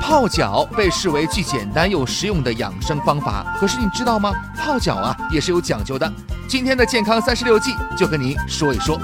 [0.00, 4.32] 泡脚被视为既简单又实用的养生方法，可是你知道吗？
[4.56, 6.10] 泡脚啊也是有讲究的。
[6.48, 8.98] 今天的健康三十六计就跟您说一说。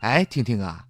[0.00, 0.84] 哎，婷婷啊，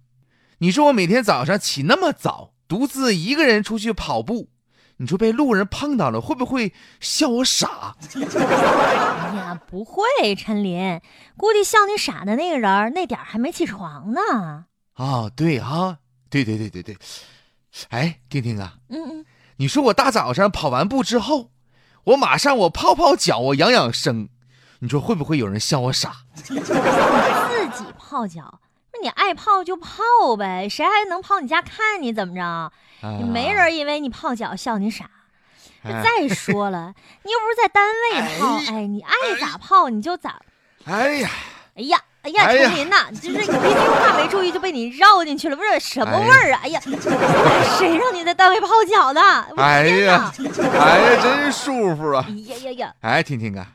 [0.59, 4.49] 你说我每天早上起那么早，独自一个人出去跑步，
[4.97, 7.95] 你说被路人碰到了，会不会笑我傻？
[8.13, 11.01] 哎呀，不会，陈林，
[11.35, 14.65] 估计笑你傻的那个人那点儿还没起床呢。
[14.93, 15.97] 啊，对啊，
[16.43, 16.97] 对对对对对。
[17.89, 19.25] 哎，丁丁啊，嗯嗯，
[19.57, 21.51] 你说我大早上跑完步之后，
[22.05, 24.29] 我马上我泡泡脚，我养养生，
[24.79, 26.23] 你说会不会有人笑我傻？
[26.35, 28.59] 自己泡脚，
[28.93, 32.43] 那你爱泡就泡呗，谁还能跑你家看你怎么着？
[32.43, 32.71] 啊
[33.31, 35.09] 没人因为你泡脚笑你傻。
[35.83, 36.93] 哎再说了，
[37.23, 40.41] 你又不是在单位泡，哎哎，你爱咋泡你就咋。
[40.85, 41.29] 哎呀，
[41.75, 46.59] 哎呀，哎呀，陈林呐， 就是你一句话没注意就被你绕进去了，不是什么味儿啊？
[46.63, 46.81] 哎呀，
[47.77, 49.21] 谁让你在单位泡脚的？
[49.57, 50.33] 哎呀！，
[50.79, 52.33] 哎呀，真舒服啊哎！
[52.47, 52.93] 呀呀呀！
[53.01, 53.67] 哎，听听啊，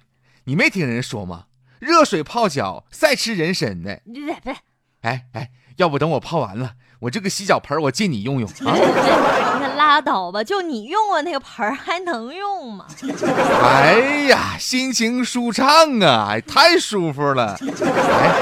[0.45, 1.45] 你没听人说吗？
[1.79, 3.97] 热水泡脚，赛吃人参呢。
[5.03, 8.75] 哎哎，要不等我泡完了，我这个洗脚盆我借你用用啊！
[9.91, 10.45] 拉倒吧！
[10.45, 12.87] 就你用过那个盆儿还能用吗？
[13.65, 17.59] 哎呀，心情舒畅啊，哎太舒服了。
[17.83, 18.33] 哎，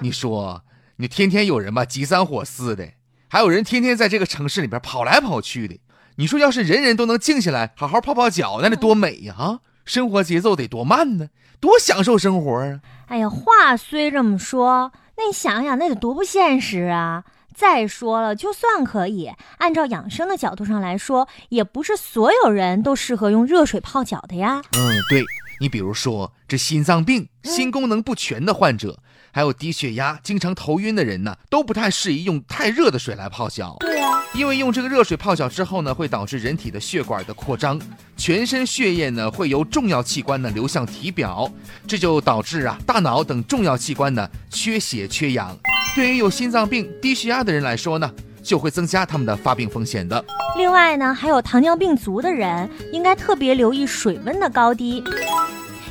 [0.00, 0.62] 你说，
[0.96, 2.88] 你天天有人吧，急三火四的，
[3.28, 5.78] 还有人天天在这个城市里边跑来跑去的。
[6.16, 9.34] 你说，要是人人都能静下来，好好泡泡脚，那得多美呀！
[9.38, 11.28] 啊，生活节奏得多慢呢，
[11.60, 12.80] 多享受生活啊！
[13.06, 17.22] 哎呀，话虽这么说，那你想想，那得多不现实啊！
[17.60, 24.62] 再说了，就算可以，按照养生的角度上来说，也不是所有人都适合用热水泡脚的呀。
[24.72, 25.22] 嗯，对
[25.60, 28.98] 你比如说这心脏病、心功能不全的患者，
[29.30, 33.76] 还有低血压、经常头晕的人呢，都不太适宜用太热的水来泡脚。
[33.80, 37.78] 对呀、因为用这个热水泡脚之后呢，会导致人体的血管的扩张，
[38.16, 41.52] 全身血液呢会由重要器官呢流向体表，
[41.86, 45.54] 这就导致啊大脑等重要器官呢缺血缺氧。
[45.94, 48.10] 对于有心脏病、低血压的人来说呢，
[48.42, 50.24] 就会增加他们的发病风险的。
[50.56, 55.02] 另外呢，还有糖尿病足的人，应该特别留意水温的高低。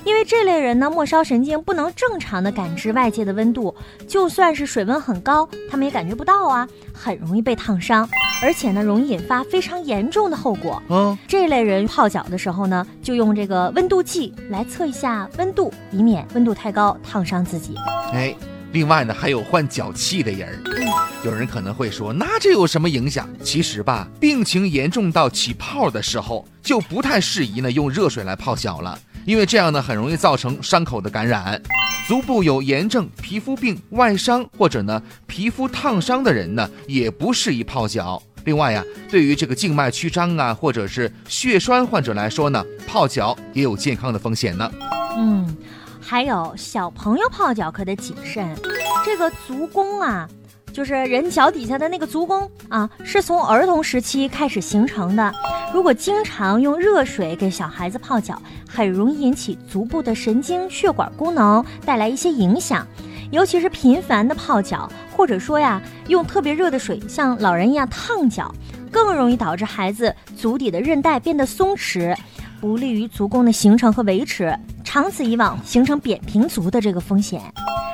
[0.06, 3.76] 因为这类人呢，末梢神经不能正常的感知外界的温度，
[4.08, 8.10] 就算是水温很高，他们也感觉不到啊，很容易被烫伤，
[8.42, 10.82] 而且呢，容易引发非常严重的后果。
[10.90, 17.76] 嗯，这类人泡脚的时候呢，就用这个温度计来测一下温度，以免温度太高烫伤自己。
[18.14, 18.34] 哎，
[18.72, 20.60] 另外呢，还有患脚气的人儿。
[21.26, 23.28] 有人可能会说，那这有什么影响？
[23.44, 31.62] 其实吧，病情严重到起泡的时候，就不太适宜呢用热水来泡脚了，因为这样呢很容易造成伤口的感染。
[32.08, 38.22] 足部有炎症、皮肤病、外伤或者呢皮肤烫伤的人呢，也不适宜泡脚。
[38.46, 44.72] 另外呀、对于这个静脉曲张啊，或者是血栓患者来说呢，泡脚也有健康的风险呢。
[45.18, 45.58] 嗯，
[46.10, 48.44] 还有小朋友泡脚可得谨慎，
[49.06, 50.28] 这个足弓啊。
[50.74, 55.32] 就是人脚底下的那个足弓啊，是从儿童时期开始形成的。
[55.72, 62.88] 如果经常用热水给小孩子泡脚，很容易引起足部的神经血管功能带来一些影响。
[63.30, 68.52] 尤其是频繁的泡脚，或者说呀，用特别热的水像老人一样烫脚，
[68.92, 72.18] 更容易导致孩子足底的韧带变得松弛，
[72.60, 74.58] 不利于足弓的形成和维持，
[74.92, 77.40] 长此以往形成扁平足的这个风险。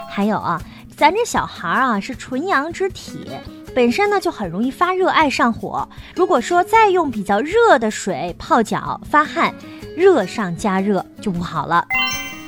[0.10, 0.62] 还有啊，
[0.96, 3.30] 咱这小孩儿啊是纯阳之体，
[3.76, 5.90] 本身呢就很容易发热、爱上火。
[6.16, 9.54] 如果说再用比较热的水泡脚发汗，
[9.98, 11.86] 热上加热就不好了。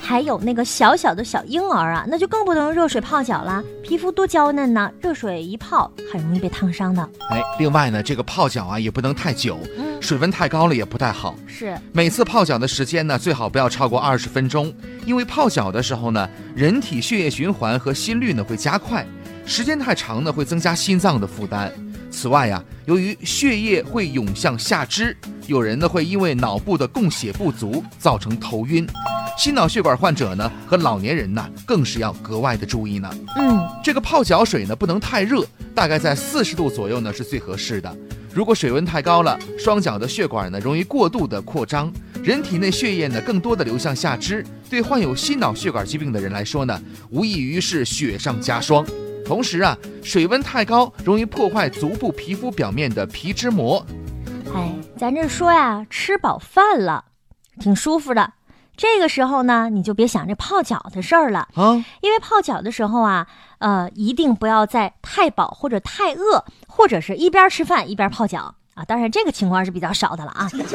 [0.07, 7.01] 还有那个小小的小婴儿啊，那就更不能用热水泡脚啦，皮肤多娇嫩呢，热水一泡很容易被烫伤的。
[7.29, 11.35] 哎，另外呢，这个泡脚啊也不能太久，嗯，水温太高了也不太好。
[11.45, 14.73] 是，每次泡脚的时间呢，最好不要超过二十分钟，
[15.06, 19.06] 因为泡脚的时候呢，人体血液循环和心率呢会加快，
[19.45, 21.69] 时间太长呢会增加心脏的负担。
[22.09, 25.18] 此外呀，由于血液会涌向下肢，
[25.48, 28.88] 有人呢会因为脑部的供血不足造成头晕。
[29.38, 33.07] 心脑血管患者呢和老年人呢更是要格外的注意呢。
[33.38, 35.45] 嗯，这个泡脚水呢不能太热，
[35.75, 37.95] 大概在四十度左右呢是最合适的。
[38.34, 41.94] 如果水温太高了，双脚的血管呢容易过度的扩张，
[42.24, 46.81] 人体内血液呢更多的流向下肢，对患有心脑血管疾病的人来说呢，
[47.12, 48.83] 无异于是雪上加霜。
[49.24, 53.86] 同时啊，水温太高容易破坏足部皮肤表面的皮脂膜，
[54.56, 57.06] 哎，咱这说呀，吃饱饭了，
[57.60, 58.33] 挺舒服的。
[58.77, 63.25] 这个时候呢，你就别想着泡脚的事儿了，啊，因为泡脚的时候啊，
[63.57, 68.85] 呃，一定不要在太饱或者太饿，或者是一边吃饭一边泡脚啊。
[68.85, 70.65] 当然，这个情况是比较少的了啊， 因为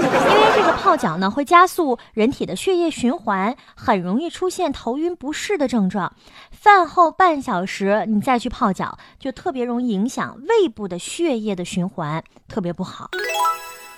[0.56, 6.12] 这个泡脚呢会加速人体的血液循环，很容易出现头晕不适的症状。
[6.50, 13.10] 饭后半小时你再去泡脚，就特别容易影响胃部的血液的循环，特别不好。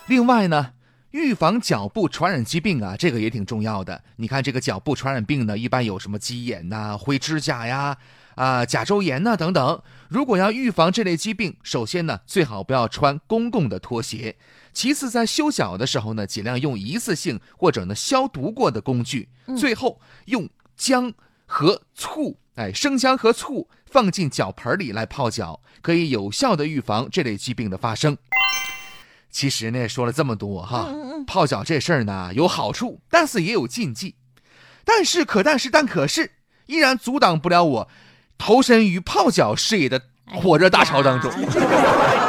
[0.06, 0.73] 另外呢。
[1.14, 4.02] 预防脚部传染疾病啊，这个也挺重要的。
[4.16, 7.96] 你看这个脚部传染病呢，一般有什么鸡眼呐、灰指甲呀、
[8.34, 9.80] 啊甲周炎呐等等。
[10.08, 14.34] 如果要预防这类疾病，首先呢，最好不要穿公共的拖鞋；
[14.72, 21.14] 其次，在修脚的时候呢，尽量用一次性或者呢消毒过的工具；最后用姜
[21.46, 28.18] 和醋，哎，生姜和醋放进脚盆里来泡脚，可以有效的预防这类疾病的发生。
[29.34, 30.88] 其实呢，说了这么多哈，
[31.26, 34.14] 泡脚这事儿呢有好处，但是也有禁忌。
[34.84, 36.30] 但是可但是但可是，
[36.66, 37.88] 依然阻挡不了我
[38.38, 41.32] 投身于泡脚事业的火热大潮当中。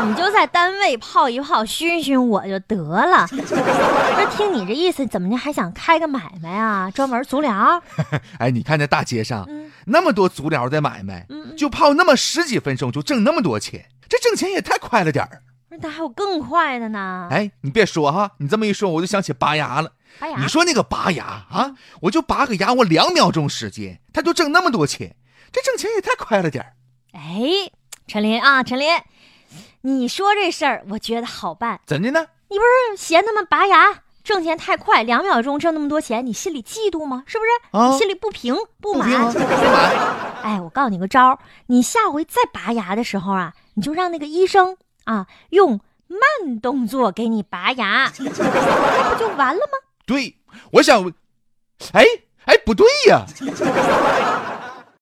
[0.08, 3.28] 你就在单位泡一泡，熏熏我就得了。
[3.32, 6.90] 那听你这意思，怎么的还想开个买卖啊？
[6.90, 7.84] 专门足疗？
[8.40, 9.48] 哎，你看这大街上
[9.86, 15.44] 那么多足疗的买卖，就泡那么十几分钟就挣那么多钱，这挣钱也太快了点儿。
[15.82, 17.28] 那还有更快的呢！
[17.32, 19.92] 哎，你别说哈，你这么一说，我就想起拔牙了。
[20.20, 20.38] 拔牙？
[20.40, 25.16] 你说那个拔牙啊，我就拔个牙，我两秒钟时间，他就挣那么多钱，
[25.52, 26.74] 这挣钱也太快了点儿。
[27.14, 27.72] 哎，
[28.08, 28.88] 陈林啊，陈林，
[29.82, 31.80] 你说这事儿，我觉得好办。
[31.86, 32.28] 怎的呢？
[32.50, 37.24] 你不是嫌他们拔牙挣钱太快，两秒钟挣那么多钱，你心里嫉妒吗？
[37.28, 37.78] 是不是？
[37.78, 39.10] 啊，你心里不平不满？
[39.10, 39.92] 不满。
[40.44, 44.78] 哎，我告诉你个招儿，你下回再拔牙的时候啊，你就让那个医生。
[45.06, 48.30] 啊，用慢动作给你拔牙，那
[49.14, 49.78] 不就完了吗？
[50.06, 50.36] 对，
[50.72, 51.12] 我想，
[51.94, 52.04] 哎
[52.46, 53.26] 哎，不对呀。